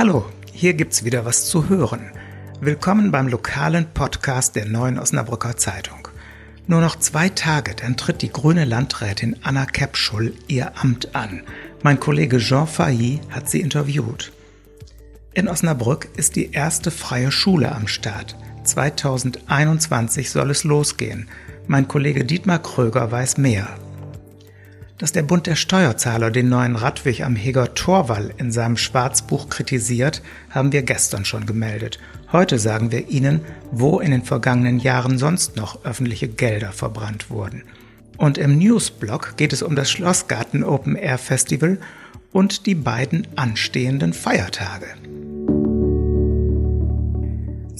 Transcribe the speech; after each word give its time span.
Hallo, 0.00 0.24
hier 0.50 0.72
gibt's 0.72 1.04
wieder 1.04 1.26
was 1.26 1.44
zu 1.44 1.68
hören. 1.68 2.10
Willkommen 2.58 3.10
beim 3.10 3.28
lokalen 3.28 3.84
Podcast 3.92 4.56
der 4.56 4.64
Neuen 4.64 4.98
Osnabrücker 4.98 5.58
Zeitung. 5.58 6.08
Nur 6.66 6.80
noch 6.80 6.96
zwei 6.96 7.28
Tage, 7.28 7.74
dann 7.74 7.98
tritt 7.98 8.22
die 8.22 8.32
grüne 8.32 8.64
Landrätin 8.64 9.36
Anna 9.42 9.66
Kepschul 9.66 10.32
ihr 10.48 10.72
Amt 10.80 11.14
an. 11.14 11.42
Mein 11.82 12.00
Kollege 12.00 12.38
Jean 12.38 12.66
Failly 12.66 13.20
hat 13.28 13.50
sie 13.50 13.60
interviewt. 13.60 14.32
In 15.34 15.48
Osnabrück 15.48 16.08
ist 16.16 16.34
die 16.34 16.52
erste 16.52 16.90
freie 16.90 17.30
Schule 17.30 17.70
am 17.70 17.86
Start. 17.86 18.36
2021 18.64 20.30
soll 20.30 20.50
es 20.50 20.64
losgehen. 20.64 21.28
Mein 21.66 21.88
Kollege 21.88 22.24
Dietmar 22.24 22.60
Kröger 22.60 23.12
weiß 23.12 23.36
mehr. 23.36 23.68
Dass 25.00 25.12
der 25.12 25.22
Bund 25.22 25.46
der 25.46 25.56
Steuerzahler 25.56 26.30
den 26.30 26.50
neuen 26.50 26.76
Radweg 26.76 27.22
am 27.22 27.34
Heger 27.34 27.72
Torwall 27.72 28.34
in 28.36 28.52
seinem 28.52 28.76
Schwarzbuch 28.76 29.48
kritisiert, 29.48 30.20
haben 30.50 30.72
wir 30.72 30.82
gestern 30.82 31.24
schon 31.24 31.46
gemeldet. 31.46 31.98
Heute 32.32 32.58
sagen 32.58 32.92
wir 32.92 33.08
Ihnen, 33.08 33.40
wo 33.72 33.98
in 34.00 34.10
den 34.10 34.24
vergangenen 34.24 34.78
Jahren 34.78 35.16
sonst 35.16 35.56
noch 35.56 35.86
öffentliche 35.86 36.28
Gelder 36.28 36.72
verbrannt 36.72 37.30
wurden. 37.30 37.62
Und 38.18 38.36
im 38.36 38.58
Newsblog 38.58 39.38
geht 39.38 39.54
es 39.54 39.62
um 39.62 39.74
das 39.74 39.90
Schlossgarten 39.90 40.62
Open 40.62 40.96
Air 40.96 41.16
Festival 41.16 41.78
und 42.30 42.66
die 42.66 42.74
beiden 42.74 43.26
anstehenden 43.36 44.12
Feiertage. 44.12 44.88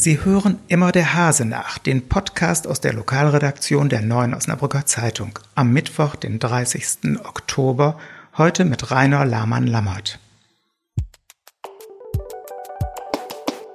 Sie 0.02 0.24
hören 0.24 0.58
immer 0.68 0.92
der 0.92 1.12
Hase 1.12 1.44
nach, 1.44 1.76
den 1.76 2.08
Podcast 2.08 2.66
aus 2.66 2.80
der 2.80 2.94
Lokalredaktion 2.94 3.90
der 3.90 4.00
Neuen 4.00 4.32
Osnabrücker 4.32 4.86
Zeitung. 4.86 5.38
Am 5.54 5.72
Mittwoch, 5.72 6.16
den 6.16 6.38
30. 6.38 7.18
Oktober, 7.22 7.98
heute 8.38 8.64
mit 8.64 8.90
Rainer 8.90 9.26
Lahmann-Lammert. 9.26 10.18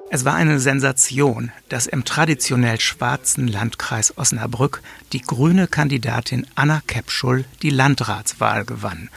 Es 0.10 0.26
war 0.26 0.34
eine 0.34 0.60
Sensation, 0.60 1.52
dass 1.70 1.86
im 1.86 2.06
traditionell 2.06 2.80
schwarzen 2.80 3.48
Landkreis 3.48 4.18
Osnabrück 4.18 4.82
die 5.14 5.22
grüne 5.22 5.68
Kandidatin 5.68 6.48
Anna 6.56 6.82
Kepschul 6.88 7.46
die 7.62 7.70
Landratswahl 7.70 8.66
gewann. 8.66 9.12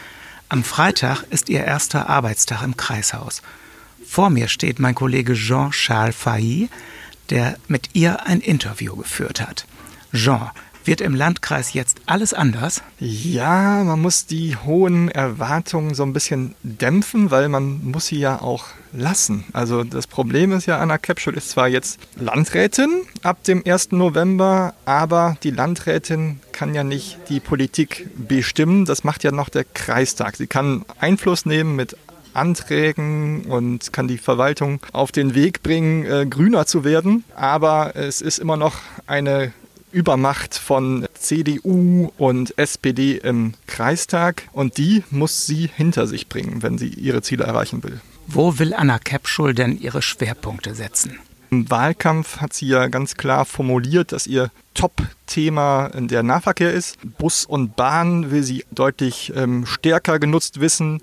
Am 0.50 0.62
Freitag 0.62 1.22
ist 1.30 1.48
ihr 1.48 1.64
erster 1.64 2.10
Arbeitstag 2.10 2.62
im 2.62 2.76
Kreishaus. 2.76 3.40
Vor 4.08 4.30
mir 4.30 4.48
steht 4.48 4.78
mein 4.80 4.94
Kollege 4.94 5.34
Jean-Charles 5.34 6.16
Failly, 6.16 6.70
der 7.28 7.56
mit 7.68 7.90
ihr 7.92 8.26
ein 8.26 8.40
Interview 8.40 8.96
geführt 8.96 9.40
hat. 9.40 9.66
Jean, 10.12 10.50
wird 10.84 11.02
im 11.02 11.14
Landkreis 11.14 11.74
jetzt 11.74 12.00
alles 12.06 12.32
anders? 12.32 12.82
Ja, 12.98 13.84
man 13.84 14.00
muss 14.00 14.24
die 14.24 14.56
hohen 14.56 15.10
Erwartungen 15.10 15.94
so 15.94 16.04
ein 16.04 16.14
bisschen 16.14 16.54
dämpfen, 16.62 17.30
weil 17.30 17.50
man 17.50 17.84
muss 17.84 18.06
sie 18.06 18.18
ja 18.18 18.40
auch 18.40 18.64
lassen. 18.94 19.44
Also 19.52 19.84
das 19.84 20.06
Problem 20.06 20.52
ist 20.52 20.64
ja, 20.64 20.78
Anna 20.78 20.96
Kepschul 20.96 21.34
ist 21.34 21.50
zwar 21.50 21.68
jetzt 21.68 22.00
Landrätin 22.16 23.02
ab 23.22 23.44
dem 23.44 23.62
1. 23.64 23.92
November, 23.92 24.72
aber 24.86 25.36
die 25.42 25.50
Landrätin 25.50 26.40
kann 26.52 26.74
ja 26.74 26.82
nicht 26.82 27.18
die 27.28 27.40
Politik 27.40 28.08
bestimmen. 28.16 28.86
Das 28.86 29.04
macht 29.04 29.22
ja 29.22 29.30
noch 29.30 29.50
der 29.50 29.64
Kreistag. 29.64 30.36
Sie 30.36 30.46
kann 30.46 30.86
Einfluss 30.98 31.44
nehmen 31.44 31.76
mit 31.76 31.94
Anträgen 32.38 33.46
und 33.46 33.92
kann 33.92 34.08
die 34.08 34.18
Verwaltung 34.18 34.80
auf 34.92 35.12
den 35.12 35.34
Weg 35.34 35.62
bringen, 35.62 36.04
äh, 36.04 36.26
grüner 36.26 36.66
zu 36.66 36.84
werden. 36.84 37.24
Aber 37.34 37.96
es 37.96 38.20
ist 38.20 38.38
immer 38.38 38.56
noch 38.56 38.76
eine 39.06 39.52
Übermacht 39.90 40.54
von 40.54 41.06
CDU 41.14 42.12
und 42.18 42.56
SPD 42.58 43.16
im 43.16 43.54
Kreistag 43.66 44.48
und 44.52 44.76
die 44.76 45.02
muss 45.10 45.46
sie 45.46 45.70
hinter 45.74 46.06
sich 46.06 46.28
bringen, 46.28 46.62
wenn 46.62 46.78
sie 46.78 46.88
ihre 46.88 47.22
Ziele 47.22 47.44
erreichen 47.44 47.82
will. 47.82 48.00
Wo 48.26 48.58
will 48.58 48.74
Anna 48.74 48.98
Kepschul 48.98 49.54
denn 49.54 49.78
ihre 49.80 50.02
Schwerpunkte 50.02 50.74
setzen? 50.74 51.18
Im 51.50 51.70
Wahlkampf 51.70 52.38
hat 52.38 52.52
sie 52.52 52.66
ja 52.66 52.88
ganz 52.88 53.14
klar 53.14 53.46
formuliert, 53.46 54.12
dass 54.12 54.26
ihr 54.26 54.50
Top-Thema 54.74 55.90
der 55.94 56.22
Nahverkehr 56.22 56.72
ist. 56.72 56.98
Bus 57.16 57.46
und 57.46 57.74
Bahn 57.74 58.30
will 58.30 58.42
sie 58.42 58.66
deutlich 58.70 59.32
ähm, 59.34 59.64
stärker 59.64 60.18
genutzt 60.18 60.60
wissen. 60.60 61.00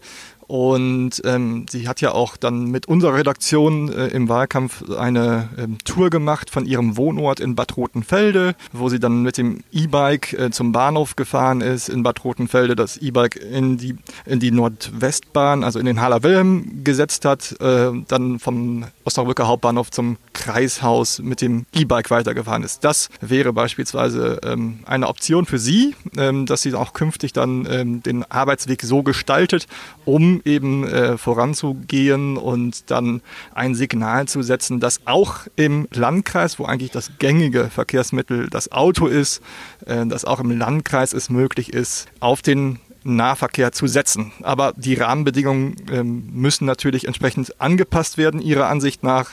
Und 0.47 1.21
ähm, 1.25 1.65
sie 1.69 1.87
hat 1.87 2.01
ja 2.01 2.11
auch 2.11 2.37
dann 2.37 2.65
mit 2.65 2.87
unserer 2.87 3.15
Redaktion 3.15 3.91
äh, 3.91 4.07
im 4.07 4.29
Wahlkampf 4.29 4.89
eine 4.91 5.49
ähm, 5.57 5.77
Tour 5.83 6.09
gemacht 6.09 6.49
von 6.49 6.65
ihrem 6.65 6.97
Wohnort 6.97 7.39
in 7.39 7.55
Bad 7.55 7.77
Rotenfelde, 7.77 8.55
wo 8.71 8.89
sie 8.89 8.99
dann 8.99 9.23
mit 9.23 9.37
dem 9.37 9.61
E-Bike 9.71 10.33
äh, 10.33 10.51
zum 10.51 10.71
Bahnhof 10.71 11.15
gefahren 11.15 11.61
ist 11.61 11.89
in 11.89 12.03
Bad 12.03 12.23
Rotenfelde, 12.23 12.75
das 12.75 12.97
E-Bike 12.97 13.37
in 13.37 13.77
die, 13.77 13.95
in 14.25 14.39
die 14.39 14.51
Nordwestbahn, 14.51 15.63
also 15.63 15.79
in 15.79 15.85
den 15.85 16.01
Haller 16.01 16.21
Wilhelm 16.21 16.83
gesetzt 16.83 17.25
hat, 17.25 17.59
äh, 17.59 17.91
dann 18.07 18.39
vom 18.39 18.85
Osnabrücker 19.05 19.47
Hauptbahnhof 19.47 19.91
zum 19.91 20.17
Kreishaus 20.33 21.19
mit 21.19 21.41
dem 21.41 21.65
E-Bike 21.73 22.09
weitergefahren 22.09 22.63
ist. 22.63 22.83
Das 22.83 23.09
wäre 23.21 23.53
beispielsweise 23.53 24.39
ähm, 24.43 24.79
eine 24.85 25.07
Option 25.07 25.45
für 25.45 25.59
sie, 25.59 25.95
ähm, 26.17 26.45
dass 26.45 26.63
sie 26.63 26.73
auch 26.73 26.93
künftig 26.93 27.31
dann 27.31 27.67
ähm, 27.69 28.03
den 28.03 28.29
Arbeitsweg 28.29 28.81
so 28.81 29.03
gestaltet, 29.03 29.67
um 30.05 30.41
eben 30.43 30.87
äh, 30.87 31.17
voranzugehen 31.17 32.37
und 32.37 32.89
dann 32.89 33.21
ein 33.53 33.75
Signal 33.75 34.27
zu 34.27 34.41
setzen, 34.41 34.79
dass 34.79 35.05
auch 35.05 35.41
im 35.55 35.87
Landkreis, 35.93 36.57
wo 36.57 36.65
eigentlich 36.65 36.91
das 36.91 37.11
gängige 37.19 37.69
Verkehrsmittel 37.69 38.49
das 38.49 38.71
Auto 38.71 39.05
ist, 39.05 39.41
äh, 39.85 40.05
dass 40.07 40.25
auch 40.25 40.39
im 40.39 40.51
Landkreis 40.51 41.13
es 41.13 41.29
möglich 41.29 41.73
ist, 41.73 42.07
auf 42.19 42.41
den 42.41 42.79
Nahverkehr 43.05 43.71
zu 43.71 43.87
setzen. 43.87 44.31
Aber 44.41 44.73
die 44.75 44.95
Rahmenbedingungen 44.95 45.75
äh, 45.89 46.03
müssen 46.03 46.65
natürlich 46.65 47.05
entsprechend 47.05 47.61
angepasst 47.61 48.17
werden, 48.17 48.41
ihrer 48.41 48.67
Ansicht 48.67 49.03
nach. 49.03 49.31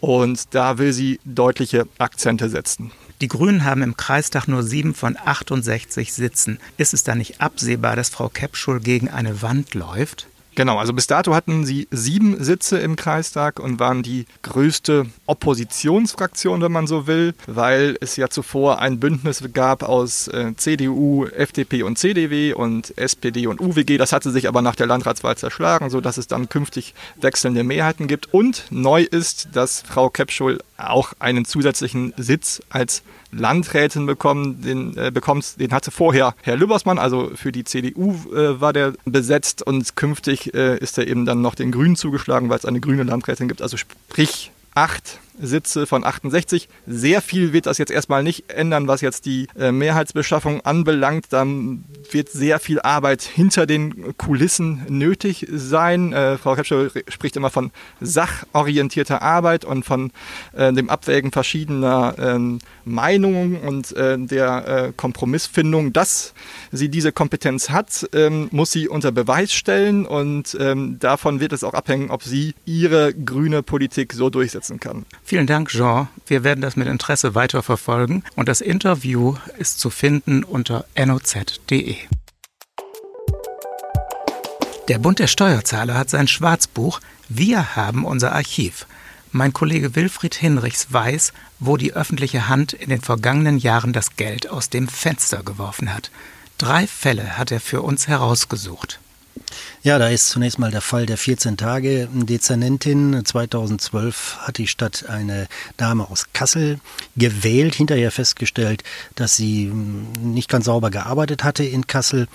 Und 0.00 0.54
da 0.54 0.78
will 0.78 0.92
sie 0.92 1.20
deutliche 1.24 1.86
Akzente 1.98 2.48
setzen. 2.48 2.92
Die 3.20 3.28
Grünen 3.28 3.64
haben 3.64 3.82
im 3.82 3.96
Kreistag 3.96 4.46
nur 4.46 4.62
sieben 4.62 4.94
von 4.94 5.16
68 5.22 6.12
Sitzen. 6.12 6.60
Ist 6.76 6.94
es 6.94 7.02
da 7.02 7.16
nicht 7.16 7.40
absehbar, 7.40 7.96
dass 7.96 8.10
Frau 8.10 8.28
Kepschul 8.28 8.78
gegen 8.78 9.08
eine 9.08 9.42
Wand 9.42 9.74
läuft? 9.74 10.28
Genau, 10.58 10.76
also 10.76 10.92
bis 10.92 11.06
dato 11.06 11.36
hatten 11.36 11.64
sie 11.64 11.86
sieben 11.92 12.42
Sitze 12.42 12.78
im 12.78 12.96
Kreistag 12.96 13.60
und 13.60 13.78
waren 13.78 14.02
die 14.02 14.26
größte 14.42 15.06
Oppositionsfraktion, 15.26 16.60
wenn 16.60 16.72
man 16.72 16.88
so 16.88 17.06
will, 17.06 17.34
weil 17.46 17.96
es 18.00 18.16
ja 18.16 18.28
zuvor 18.28 18.80
ein 18.80 18.98
Bündnis 18.98 19.40
gab 19.54 19.84
aus 19.84 20.26
äh, 20.26 20.56
CDU, 20.56 21.26
FDP 21.26 21.84
und 21.84 21.96
CDW 21.96 22.54
und 22.54 22.98
SPD 22.98 23.46
und 23.46 23.60
UWG. 23.60 23.98
Das 23.98 24.10
hatte 24.10 24.32
sich 24.32 24.48
aber 24.48 24.60
nach 24.60 24.74
der 24.74 24.88
Landratswahl 24.88 25.36
zerschlagen, 25.36 25.90
sodass 25.90 26.16
es 26.16 26.26
dann 26.26 26.48
künftig 26.48 26.92
wechselnde 27.20 27.62
Mehrheiten 27.62 28.08
gibt. 28.08 28.34
Und 28.34 28.64
neu 28.70 29.02
ist, 29.04 29.50
dass 29.52 29.82
Frau 29.82 30.10
Kepschul 30.10 30.58
auch 30.78 31.12
einen 31.18 31.44
zusätzlichen 31.44 32.14
Sitz 32.16 32.62
als 32.70 33.02
Landrätin 33.30 34.06
bekommen, 34.06 34.62
den, 34.62 34.96
äh, 34.96 35.10
bekommt, 35.10 35.60
den 35.60 35.72
hatte 35.72 35.90
vorher 35.90 36.34
Herr 36.42 36.56
Lübbersmann, 36.56 36.98
also 36.98 37.30
für 37.34 37.52
die 37.52 37.64
CDU 37.64 38.14
äh, 38.32 38.60
war 38.60 38.72
der 38.72 38.94
besetzt 39.04 39.62
und 39.62 39.96
künftig 39.96 40.54
äh, 40.54 40.78
ist 40.78 40.96
er 40.98 41.06
eben 41.06 41.26
dann 41.26 41.42
noch 41.42 41.54
den 41.54 41.72
Grünen 41.72 41.96
zugeschlagen, 41.96 42.48
weil 42.48 42.58
es 42.58 42.64
eine 42.64 42.80
grüne 42.80 43.02
Landrätin 43.02 43.48
gibt. 43.48 43.60
Also 43.60 43.76
sprich 43.76 44.50
acht 44.74 45.18
Sitze 45.40 45.86
von 45.86 46.04
68. 46.04 46.68
Sehr 46.86 47.22
viel 47.22 47.52
wird 47.52 47.66
das 47.66 47.78
jetzt 47.78 47.90
erstmal 47.90 48.22
nicht 48.22 48.50
ändern, 48.50 48.88
was 48.88 49.00
jetzt 49.00 49.26
die 49.26 49.46
äh, 49.58 49.72
Mehrheitsbeschaffung 49.72 50.60
anbelangt. 50.62 51.26
Dann 51.30 51.84
wird 52.10 52.28
sehr 52.30 52.58
viel 52.58 52.80
Arbeit 52.80 53.22
hinter 53.22 53.66
den 53.66 54.16
Kulissen 54.16 54.84
nötig 54.88 55.46
sein. 55.50 56.12
Äh, 56.12 56.38
Frau 56.38 56.54
Kepscher 56.54 56.90
spricht 57.08 57.36
immer 57.36 57.50
von 57.50 57.70
sachorientierter 58.00 59.22
Arbeit 59.22 59.64
und 59.64 59.84
von 59.84 60.10
äh, 60.52 60.72
dem 60.72 60.90
Abwägen 60.90 61.32
verschiedener 61.32 62.14
ähm, 62.18 62.58
Meinungen 62.84 63.56
und 63.56 63.92
äh, 63.96 64.18
der 64.18 64.68
äh, 64.88 64.92
Kompromissfindung. 64.96 65.92
Dass 65.92 66.34
sie 66.72 66.88
diese 66.88 67.12
Kompetenz 67.12 67.70
hat, 67.70 68.08
ähm, 68.12 68.48
muss 68.50 68.72
sie 68.72 68.88
unter 68.88 69.12
Beweis 69.12 69.52
stellen 69.52 70.06
und 70.06 70.56
ähm, 70.60 70.98
davon 70.98 71.40
wird 71.40 71.52
es 71.52 71.64
auch 71.64 71.74
abhängen, 71.74 72.10
ob 72.10 72.22
sie 72.22 72.54
ihre 72.64 73.14
grüne 73.14 73.62
Politik 73.62 74.12
so 74.12 74.30
durchsetzen 74.30 74.80
kann. 74.80 75.04
Vielen 75.28 75.46
Dank, 75.46 75.68
Jean. 75.68 76.08
Wir 76.26 76.42
werden 76.42 76.62
das 76.62 76.74
mit 76.74 76.88
Interesse 76.88 77.34
weiterverfolgen 77.34 78.24
und 78.34 78.48
das 78.48 78.62
Interview 78.62 79.36
ist 79.58 79.78
zu 79.78 79.90
finden 79.90 80.42
unter 80.42 80.86
noz.de. 80.96 81.96
Der 84.88 84.98
Bund 84.98 85.18
der 85.18 85.26
Steuerzahler 85.26 85.98
hat 85.98 86.08
sein 86.08 86.28
Schwarzbuch 86.28 87.00
Wir 87.28 87.76
haben 87.76 88.06
unser 88.06 88.32
Archiv. 88.32 88.86
Mein 89.30 89.52
Kollege 89.52 89.94
Wilfried 89.94 90.34
Hinrichs 90.34 90.94
weiß, 90.94 91.34
wo 91.58 91.76
die 91.76 91.92
öffentliche 91.92 92.48
Hand 92.48 92.72
in 92.72 92.88
den 92.88 93.02
vergangenen 93.02 93.58
Jahren 93.58 93.92
das 93.92 94.16
Geld 94.16 94.48
aus 94.48 94.70
dem 94.70 94.88
Fenster 94.88 95.42
geworfen 95.42 95.92
hat. 95.92 96.10
Drei 96.56 96.86
Fälle 96.86 97.36
hat 97.36 97.52
er 97.52 97.60
für 97.60 97.82
uns 97.82 98.08
herausgesucht. 98.08 98.98
Ja, 99.82 99.98
da 99.98 100.08
ist 100.08 100.28
zunächst 100.28 100.58
mal 100.58 100.70
der 100.70 100.80
Fall 100.80 101.06
der 101.06 101.16
14 101.16 101.56
Tage 101.56 102.08
Dezernentin. 102.12 103.24
2012 103.24 104.38
hat 104.40 104.58
die 104.58 104.66
Stadt 104.66 105.06
eine 105.08 105.48
Dame 105.76 106.10
aus 106.10 106.26
Kassel 106.32 106.80
gewählt, 107.16 107.74
hinterher 107.74 108.10
festgestellt, 108.10 108.82
dass 109.14 109.36
sie 109.36 109.70
hm, 109.70 110.12
nicht 110.34 110.48
ganz 110.48 110.66
sauber 110.66 110.90
gearbeitet 110.90 111.44
hatte 111.44 111.64
in 111.64 111.86
Kassel 111.86 112.28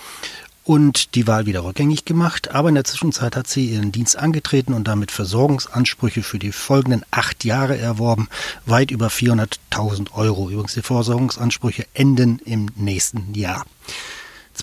und 0.63 1.15
die 1.15 1.27
Wahl 1.27 1.45
wieder 1.45 1.63
rückgängig 1.63 2.06
gemacht. 2.06 2.51
Aber 2.51 2.69
in 2.69 2.75
der 2.75 2.83
Zwischenzeit 2.83 3.36
hat 3.36 3.48
sie 3.48 3.66
ihren 3.66 3.92
Dienst 3.92 4.18
angetreten 4.18 4.74
und 4.74 4.88
damit 4.88 5.12
Versorgungsansprüche 5.12 6.24
für 6.24 6.39
die 6.39 6.51
folgenden 6.51 7.04
acht 7.12 7.44
Jahre 7.44 7.77
erworben, 7.77 8.30
weit 8.66 8.92
über 8.92 9.07
400.000 9.07 10.13
Euro. 10.13 10.50
Übrigens, 10.50 10.74
die 10.74 10.81
Versorgungsansprüche 10.81 11.86
enden 11.94 12.39
im 12.45 12.69
nächsten 12.75 13.33
Jahr. 13.33 13.66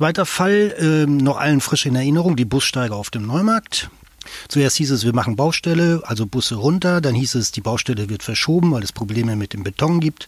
Zweiter 0.00 0.24
Fall, 0.24 0.74
äh, 0.78 1.04
noch 1.04 1.36
allen 1.36 1.60
frisch 1.60 1.84
in 1.84 1.94
Erinnerung, 1.94 2.34
die 2.34 2.46
Bussteiger 2.46 2.96
auf 2.96 3.10
dem 3.10 3.26
Neumarkt. 3.26 3.90
Zuerst 4.48 4.78
hieß 4.78 4.92
es, 4.92 5.04
wir 5.04 5.12
machen 5.12 5.36
Baustelle, 5.36 6.00
also 6.06 6.24
Busse 6.24 6.54
runter. 6.54 7.02
Dann 7.02 7.14
hieß 7.14 7.34
es, 7.34 7.52
die 7.52 7.60
Baustelle 7.60 8.08
wird 8.08 8.22
verschoben, 8.22 8.72
weil 8.72 8.82
es 8.82 8.92
Probleme 8.92 9.36
mit 9.36 9.52
dem 9.52 9.62
Beton 9.62 10.00
gibt. 10.00 10.26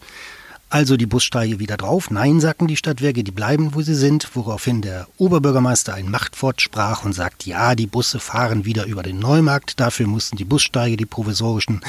Also 0.69 0.95
die 0.95 1.07
Bussteige 1.07 1.57
wieder 1.57 1.75
drauf. 1.75 2.11
Nein, 2.11 2.39
sagten 2.39 2.67
die 2.67 2.77
Stadtwerke, 2.77 3.23
die 3.23 3.31
bleiben, 3.31 3.73
wo 3.73 3.81
sie 3.81 3.95
sind. 3.95 4.29
Woraufhin 4.35 4.83
der 4.83 5.07
Oberbürgermeister 5.17 5.95
ein 5.95 6.11
Machtwort 6.11 6.61
sprach 6.61 7.03
und 7.03 7.13
sagt, 7.13 7.47
ja, 7.47 7.73
die 7.73 7.87
Busse 7.87 8.19
fahren 8.19 8.65
wieder 8.65 8.85
über 8.85 9.01
den 9.01 9.17
Neumarkt. 9.17 9.79
Dafür 9.79 10.05
mussten 10.05 10.37
die 10.37 10.45
Bussteige, 10.45 10.97
die 10.97 11.07
provisorischen, 11.07 11.81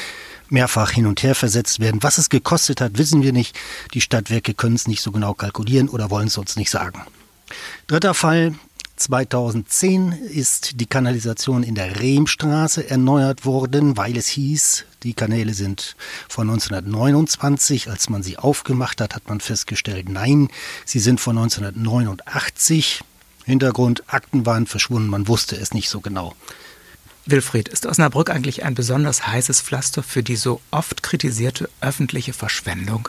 mehrfach 0.49 0.91
hin 0.91 1.05
und 1.05 1.23
her 1.23 1.35
versetzt 1.35 1.81
werden. 1.81 2.03
Was 2.03 2.17
es 2.17 2.31
gekostet 2.31 2.81
hat, 2.81 2.97
wissen 2.97 3.23
wir 3.23 3.35
nicht. 3.35 3.55
Die 3.93 4.01
Stadtwerke 4.01 4.55
können 4.55 4.77
es 4.77 4.89
nicht 4.89 5.03
so 5.03 5.13
genau 5.13 5.35
kalkulieren 5.35 5.91
oder 5.91 6.09
wollen 6.09 6.29
es 6.29 6.39
uns 6.39 6.57
nicht 6.57 6.71
sagen. 6.71 7.03
Dritter 7.87 8.15
Fall, 8.15 8.55
2010 8.97 10.12
ist 10.12 10.81
die 10.81 10.87
Kanalisation 10.87 11.65
in 11.65 11.75
der 11.75 12.01
Rehmstraße 12.01 12.89
erneuert 12.89 13.45
worden, 13.45 13.97
weil 13.97 14.17
es 14.17 14.29
hieß, 14.29 14.85
die 15.03 15.15
Kanäle 15.15 15.53
sind 15.53 15.97
von 16.29 16.49
1929. 16.49 17.91
Als 17.91 18.09
man 18.09 18.23
sie 18.23 18.39
aufgemacht 18.39 19.01
hat, 19.01 19.17
hat 19.17 19.29
man 19.29 19.41
festgestellt, 19.41 20.09
nein, 20.09 20.49
sie 20.85 21.01
sind 21.01 21.21
von 21.21 21.37
1989. 21.37 23.03
Hintergrund, 23.45 24.05
Akten 24.06 24.47
waren 24.47 24.67
verschwunden, 24.67 25.09
man 25.09 25.29
wusste 25.29 25.56
es 25.56 25.75
nicht 25.75 25.91
so 25.91 26.01
genau. 26.01 26.35
Wilfried, 27.27 27.69
ist 27.69 27.87
Osnabrück 27.87 28.31
eigentlich 28.31 28.65
ein 28.65 28.75
besonders 28.75 29.27
heißes 29.27 29.61
Pflaster 29.61 30.03
für 30.03 30.23
die 30.23 30.37
so 30.37 30.61
oft 30.71 31.03
kritisierte 31.03 31.69
öffentliche 31.81 32.33
Verschwendung? 32.33 33.09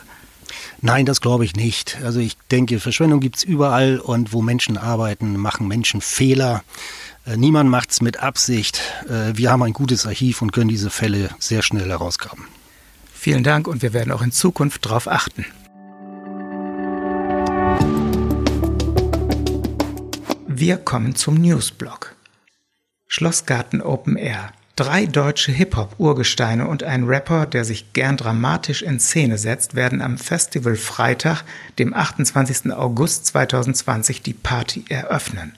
Nein, 0.82 1.06
das 1.06 1.22
glaube 1.22 1.46
ich 1.46 1.56
nicht. 1.56 1.98
Also 2.04 2.20
ich 2.20 2.38
denke, 2.52 2.80
Verschwendung 2.80 3.20
gibt 3.20 3.38
es 3.38 3.44
überall 3.44 4.00
und 4.00 4.34
wo 4.34 4.42
Menschen 4.42 4.78
arbeiten, 4.78 5.38
machen 5.38 5.68
Menschen 5.68 6.02
Fehler. 6.02 6.64
Äh, 7.26 7.38
niemand 7.38 7.70
macht 7.70 7.92
es 7.92 8.02
mit 8.02 8.22
Absicht. 8.22 8.82
Äh, 9.10 9.36
wir 9.38 9.52
haben 9.52 9.64
ein 9.64 9.74
gutes 9.74 10.06
Archiv 10.06 10.42
und 10.42 10.52
können 10.52 10.70
diese 10.70 10.90
Fälle 10.90 11.30
sehr 11.40 11.62
schnell 11.62 11.90
herausgraben. 11.90 12.46
Vielen 13.14 13.44
Dank 13.44 13.68
und 13.68 13.82
wir 13.82 13.94
werden 13.94 14.12
auch 14.12 14.22
in 14.22 14.32
Zukunft 14.32 14.86
darauf 14.86 15.08
achten. 15.08 15.46
Wir 20.48 20.78
kommen 20.78 21.16
zum 21.16 21.36
Newsblog. 21.36 22.16
Schlossgarten 23.08 23.82
Open 23.82 24.16
Air 24.16 24.52
Drei 24.78 25.06
deutsche 25.06 25.54
Hip-Hop-Urgesteine 25.54 26.68
und 26.68 26.84
ein 26.84 27.06
Rapper, 27.06 27.46
der 27.46 27.64
sich 27.64 27.94
gern 27.94 28.18
dramatisch 28.18 28.82
in 28.82 29.00
Szene 29.00 29.38
setzt, 29.38 29.76
werden 29.76 30.02
am 30.02 30.18
Festival 30.18 30.76
Freitag, 30.76 31.44
dem 31.80 31.94
28. 31.94 32.74
August 32.74 33.28
2020, 33.28 34.22
die 34.22 34.34
Party 34.34 34.84
eröffnen. 34.90 35.54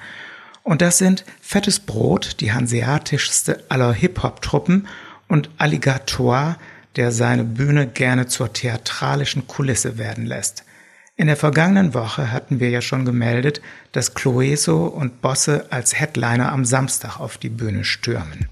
Und 0.61 0.83
das 0.83 0.99
sind 0.99 1.25
Fettes 1.41 1.79
Brot, 1.79 2.41
die 2.41 2.51
hanseatischste 2.51 3.63
aller 3.69 3.91
Hip-Hop-Truppen, 3.91 4.87
und 5.27 5.49
Alligator, 5.57 6.55
der 6.95 7.11
seine 7.11 7.43
Bühne 7.43 7.87
gerne 7.87 8.27
zur 8.27 8.53
theatralischen 8.53 9.47
Kulisse 9.47 9.97
werden 9.97 10.27
lässt. 10.27 10.63
In 11.15 11.25
der 11.25 11.37
vergangenen 11.37 11.95
Woche 11.95 12.31
hatten 12.31 12.59
wir 12.59 12.69
ja 12.69 12.81
schon 12.81 13.03
gemeldet, 13.03 13.61
dass 13.93 14.13
Cloeso 14.13 14.85
und 14.85 15.21
Bosse 15.21 15.65
als 15.71 15.99
Headliner 15.99 16.51
am 16.51 16.65
Samstag 16.65 17.19
auf 17.19 17.39
die 17.39 17.49
Bühne 17.49 17.83
stürmen. 17.83 18.47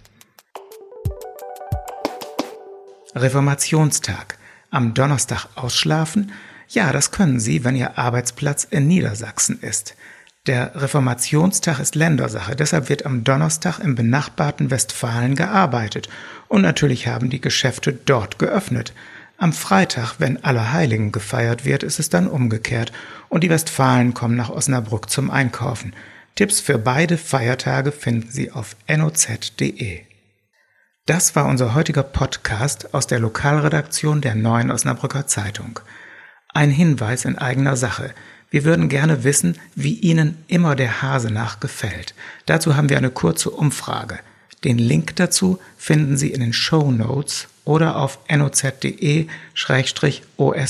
Reformationstag. 3.15 4.37
Am 4.71 4.93
Donnerstag 4.93 5.47
ausschlafen? 5.55 6.33
Ja, 6.67 6.91
das 6.91 7.11
können 7.11 7.39
Sie, 7.39 7.63
wenn 7.63 7.77
Ihr 7.77 7.97
Arbeitsplatz 7.97 8.65
in 8.69 8.87
Niedersachsen 8.87 9.59
ist. 9.61 9.95
Der 10.47 10.75
Reformationstag 10.75 11.79
ist 11.79 11.95
Ländersache, 11.95 12.57
deshalb 12.57 12.89
wird 12.89 13.05
am 13.05 13.23
Donnerstag 13.23 13.79
im 13.79 13.95
benachbarten 13.95 14.69
Westfalen 14.69 15.35
gearbeitet 15.35 16.09
und 16.49 16.61
natürlich 16.61 17.07
haben 17.07 17.29
die 17.29 17.39
Geschäfte 17.39 17.93
dort 17.93 18.37
geöffnet. 18.37 18.93
Am 19.37 19.53
Freitag, 19.53 20.15
wenn 20.19 20.43
Allerheiligen 20.43 21.13
gefeiert 21.13 21.63
wird, 21.63 21.83
ist 21.83 21.99
es 21.99 22.09
dann 22.09 22.27
umgekehrt 22.27 22.91
und 23.29 23.43
die 23.43 23.49
Westfalen 23.49 24.13
kommen 24.13 24.35
nach 24.35 24.49
Osnabrück 24.49 25.09
zum 25.09 25.31
Einkaufen. 25.31 25.93
Tipps 26.35 26.59
für 26.59 26.77
beide 26.77 27.17
Feiertage 27.17 27.93
finden 27.93 28.29
Sie 28.29 28.51
auf 28.51 28.75
noz.de. 28.87 30.01
Das 31.07 31.35
war 31.35 31.45
unser 31.45 31.75
heutiger 31.75 32.01
Podcast 32.01 32.95
aus 32.95 33.05
der 33.05 33.19
Lokalredaktion 33.19 34.21
der 34.21 34.33
Neuen 34.33 34.71
Osnabrücker 34.71 35.27
Zeitung. 35.27 35.79
Ein 36.51 36.71
Hinweis 36.71 37.25
in 37.25 37.37
eigener 37.37 37.75
Sache. 37.77 38.15
Wir 38.49 38.63
würden 38.63 38.89
gerne 38.89 39.23
wissen, 39.23 39.59
wie 39.75 39.93
Ihnen 39.93 40.43
immer 40.47 40.75
der 40.75 41.03
Hase 41.03 41.29
nach 41.29 41.59
gefällt. 41.59 42.15
Dazu 42.47 42.75
haben 42.75 42.89
wir 42.89 42.97
eine 42.97 43.11
kurze 43.11 43.51
Umfrage. 43.51 44.17
Den 44.63 44.79
Link 44.79 45.15
dazu 45.17 45.59
finden 45.77 46.17
Sie 46.17 46.31
in 46.31 46.41
den 46.41 46.53
Show 46.53 46.89
Notes 46.91 47.49
oder 47.65 47.97
auf 47.97 48.17
noz.de-os 48.27 49.27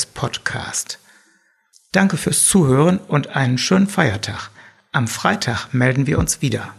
Podcast. 0.08 1.00
Danke 1.94 2.18
fürs 2.18 2.46
Zuhören 2.46 2.98
und 2.98 3.30
einen 3.30 3.58
schönen 3.58 3.88
Feiertag. 3.88 4.50
Am 4.92 5.08
Freitag 5.08 5.74
melden 5.74 6.08
wir 6.08 6.20
uns 6.20 6.42
wieder. 6.42 6.74